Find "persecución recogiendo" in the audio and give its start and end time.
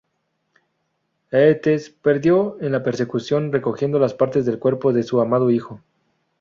2.81-3.99